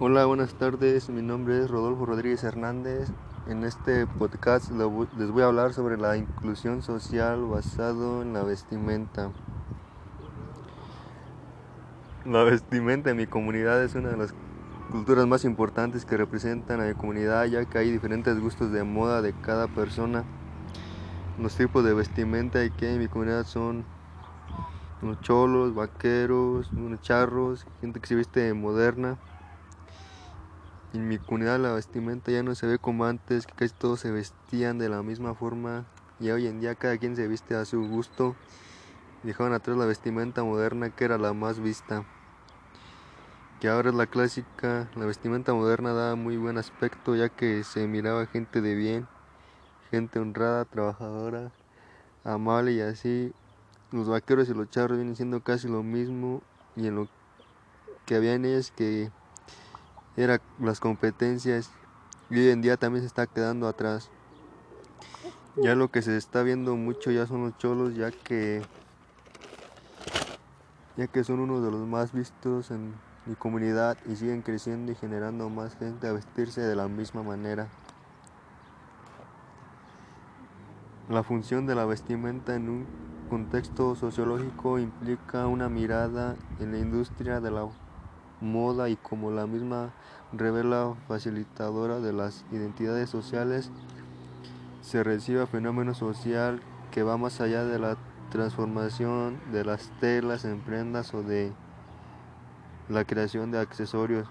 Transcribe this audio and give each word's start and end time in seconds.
Hola, 0.00 0.26
buenas 0.26 0.54
tardes. 0.54 1.10
Mi 1.10 1.22
nombre 1.22 1.58
es 1.58 1.68
Rodolfo 1.68 2.06
Rodríguez 2.06 2.44
Hernández. 2.44 3.08
En 3.48 3.64
este 3.64 4.06
podcast 4.06 4.70
les 4.70 5.30
voy 5.30 5.42
a 5.42 5.46
hablar 5.46 5.72
sobre 5.72 5.96
la 5.96 6.16
inclusión 6.16 6.82
social 6.82 7.44
basado 7.44 8.22
en 8.22 8.32
la 8.32 8.44
vestimenta. 8.44 9.32
La 12.24 12.44
vestimenta 12.44 13.10
en 13.10 13.16
mi 13.16 13.26
comunidad 13.26 13.82
es 13.82 13.94
una 13.96 14.10
de 14.10 14.16
las 14.16 14.34
culturas 14.90 15.26
más 15.26 15.44
importantes 15.44 16.04
que 16.04 16.16
representan 16.16 16.80
a 16.80 16.86
mi 16.86 16.94
comunidad, 16.94 17.46
ya 17.46 17.64
que 17.64 17.78
hay 17.78 17.90
diferentes 17.90 18.38
gustos 18.40 18.70
de 18.70 18.84
moda 18.84 19.20
de 19.20 19.32
cada 19.32 19.66
persona. 19.66 20.24
Los 21.38 21.56
tipos 21.56 21.84
de 21.84 21.94
vestimenta 21.94 22.68
que 22.70 22.86
hay 22.86 22.94
en 22.94 23.00
mi 23.00 23.08
comunidad 23.08 23.44
son 23.44 23.84
unos 25.02 25.20
cholos, 25.20 25.74
vaqueros, 25.74 26.70
unos 26.76 27.00
charros, 27.00 27.64
gente 27.80 28.00
que 28.00 28.06
se 28.06 28.14
viste 28.14 28.52
moderna. 28.54 29.18
En 30.92 31.06
mi 31.06 31.18
comunidad 31.18 31.60
la 31.60 31.72
vestimenta 31.72 32.32
ya 32.32 32.42
no 32.42 32.54
se 32.54 32.66
ve 32.66 32.78
como 32.78 33.04
antes, 33.04 33.46
que 33.46 33.54
casi 33.54 33.74
todos 33.74 34.00
se 34.00 34.10
vestían 34.10 34.78
de 34.78 34.88
la 34.88 35.02
misma 35.02 35.34
forma. 35.34 35.84
Y 36.18 36.30
hoy 36.30 36.46
en 36.46 36.60
día 36.60 36.74
cada 36.74 36.96
quien 36.98 37.14
se 37.14 37.28
viste 37.28 37.54
a 37.54 37.64
su 37.64 37.86
gusto. 37.86 38.34
Dejaban 39.22 39.52
atrás 39.52 39.76
la 39.76 39.84
vestimenta 39.84 40.42
moderna 40.42 40.90
que 40.90 41.04
era 41.04 41.18
la 41.18 41.32
más 41.32 41.60
vista. 41.60 42.04
Que 43.60 43.68
ahora 43.68 43.90
es 43.90 43.94
la 43.94 44.06
clásica. 44.06 44.88
La 44.96 45.04
vestimenta 45.04 45.52
moderna 45.52 45.92
da 45.92 46.14
muy 46.16 46.36
buen 46.36 46.58
aspecto 46.58 47.14
ya 47.14 47.28
que 47.28 47.64
se 47.64 47.86
miraba 47.86 48.26
gente 48.26 48.60
de 48.60 48.74
bien, 48.74 49.06
gente 49.90 50.18
honrada, 50.18 50.64
trabajadora, 50.64 51.52
amable 52.24 52.72
y 52.72 52.80
así. 52.80 53.32
Los 53.90 54.08
vaqueros 54.08 54.48
y 54.48 54.54
los 54.54 54.68
charros 54.70 54.98
vienen 54.98 55.16
siendo 55.16 55.42
casi 55.42 55.68
lo 55.68 55.82
mismo 55.82 56.42
y 56.76 56.86
en 56.86 56.96
lo 56.96 57.08
que 58.04 58.16
había 58.16 58.34
en 58.34 58.44
ellos 58.44 58.70
que 58.70 59.10
era 60.16 60.40
las 60.60 60.80
competencias 60.80 61.70
y 62.30 62.38
hoy 62.38 62.50
en 62.50 62.60
día 62.60 62.76
también 62.76 63.02
se 63.02 63.06
está 63.06 63.26
quedando 63.26 63.66
atrás. 63.66 64.10
Ya 65.56 65.74
lo 65.74 65.90
que 65.90 66.02
se 66.02 66.16
está 66.16 66.42
viendo 66.42 66.76
mucho 66.76 67.10
ya 67.10 67.26
son 67.26 67.44
los 67.44 67.56
cholos, 67.58 67.94
ya 67.94 68.10
que 68.10 68.62
ya 70.96 71.06
que 71.06 71.24
son 71.24 71.40
uno 71.40 71.60
de 71.60 71.70
los 71.70 71.86
más 71.86 72.12
vistos 72.12 72.70
en 72.70 72.92
mi 73.24 73.34
comunidad 73.36 73.96
y 74.06 74.16
siguen 74.16 74.42
creciendo 74.42 74.92
y 74.92 74.94
generando 74.94 75.48
más 75.48 75.76
gente 75.76 76.08
a 76.08 76.12
vestirse 76.12 76.60
de 76.60 76.76
la 76.76 76.88
misma 76.88 77.22
manera. 77.22 77.68
La 81.08 81.22
función 81.22 81.66
de 81.66 81.74
la 81.74 81.86
vestimenta 81.86 82.54
en 82.54 82.68
un 82.68 82.86
contexto 83.28 83.94
sociológico 83.94 84.78
implica 84.78 85.46
una 85.46 85.68
mirada 85.68 86.36
en 86.58 86.72
la 86.72 86.78
industria 86.78 87.40
de 87.40 87.50
la 87.50 87.68
moda 88.40 88.88
y 88.88 88.96
como 88.96 89.30
la 89.30 89.46
misma 89.46 89.90
revela 90.32 90.94
facilitadora 91.06 92.00
de 92.00 92.12
las 92.12 92.44
identidades 92.50 93.10
sociales, 93.10 93.70
se 94.80 95.04
recibe 95.04 95.46
fenómeno 95.46 95.94
social 95.94 96.60
que 96.90 97.02
va 97.02 97.16
más 97.16 97.40
allá 97.40 97.64
de 97.64 97.78
la 97.78 97.96
transformación 98.30 99.38
de 99.52 99.64
las 99.64 99.90
telas 100.00 100.44
en 100.44 100.60
prendas 100.60 101.14
o 101.14 101.22
de 101.22 101.52
la 102.88 103.04
creación 103.04 103.50
de 103.50 103.58
accesorios. 103.58 104.28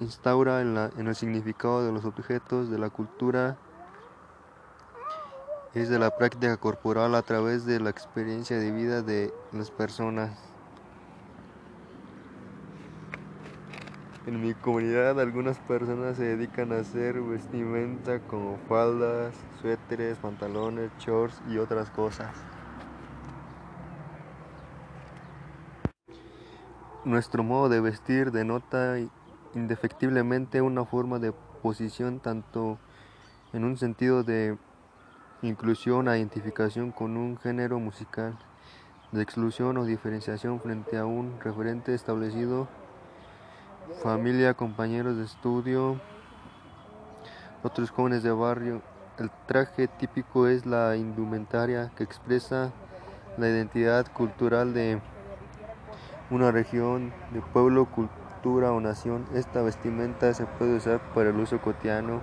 instaura 0.00 0.60
en, 0.60 0.76
en 0.76 1.08
el 1.08 1.14
significado 1.14 1.84
de 1.84 1.92
los 1.92 2.04
objetos 2.04 2.68
de 2.70 2.78
la 2.78 2.90
cultura 2.90 3.56
es 5.74 5.88
de 5.88 5.98
la 5.98 6.16
práctica 6.16 6.56
corporal 6.56 7.16
a 7.16 7.22
través 7.22 7.66
de 7.66 7.80
la 7.80 7.90
experiencia 7.90 8.56
de 8.58 8.70
vida 8.70 9.02
de 9.02 9.34
las 9.52 9.72
personas. 9.72 10.38
En 14.26 14.40
mi 14.40 14.54
comunidad 14.54 15.20
algunas 15.20 15.58
personas 15.58 16.16
se 16.16 16.24
dedican 16.24 16.72
a 16.72 16.78
hacer 16.78 17.20
vestimenta 17.20 18.20
como 18.20 18.56
faldas, 18.68 19.34
suéteres, 19.60 20.16
pantalones, 20.18 20.92
shorts 20.98 21.42
y 21.48 21.58
otras 21.58 21.90
cosas. 21.90 22.32
Nuestro 27.04 27.42
modo 27.42 27.68
de 27.68 27.80
vestir 27.80 28.30
denota 28.30 28.96
indefectiblemente 29.54 30.62
una 30.62 30.84
forma 30.84 31.18
de 31.18 31.32
posición 31.62 32.20
tanto 32.20 32.78
en 33.52 33.64
un 33.64 33.76
sentido 33.76 34.22
de 34.22 34.56
inclusión 35.46 36.08
identificación 36.08 36.90
con 36.90 37.16
un 37.16 37.36
género 37.38 37.78
musical, 37.78 38.38
de 39.12 39.22
exclusión 39.22 39.76
o 39.76 39.84
diferenciación 39.84 40.60
frente 40.60 40.96
a 40.96 41.04
un 41.04 41.38
referente 41.40 41.94
establecido 41.94 42.66
familia, 44.02 44.54
compañeros 44.54 45.16
de 45.16 45.24
estudio, 45.24 46.00
otros 47.62 47.90
jóvenes 47.90 48.22
de 48.22 48.32
barrio. 48.32 48.82
El 49.18 49.30
traje 49.46 49.86
típico 49.86 50.48
es 50.48 50.66
la 50.66 50.96
indumentaria 50.96 51.92
que 51.96 52.02
expresa 52.02 52.72
la 53.38 53.48
identidad 53.48 54.10
cultural 54.12 54.74
de 54.74 55.00
una 56.30 56.50
región, 56.50 57.12
de 57.32 57.40
pueblo, 57.40 57.86
cultura 57.86 58.72
o 58.72 58.80
nación. 58.80 59.24
Esta 59.34 59.62
vestimenta 59.62 60.34
se 60.34 60.46
puede 60.46 60.76
usar 60.76 61.00
para 61.14 61.30
el 61.30 61.36
uso 61.36 61.60
cotidiano 61.60 62.20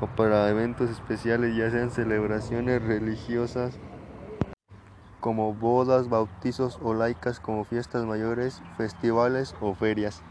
o 0.00 0.06
para 0.06 0.48
eventos 0.50 0.90
especiales, 0.90 1.56
ya 1.56 1.70
sean 1.70 1.90
celebraciones 1.90 2.82
religiosas 2.82 3.78
como 5.20 5.52
bodas, 5.54 6.08
bautizos 6.08 6.78
o 6.82 6.94
laicas 6.94 7.40
como 7.40 7.64
fiestas 7.64 8.04
mayores, 8.04 8.62
festivales 8.76 9.54
o 9.60 9.74
ferias. 9.74 10.22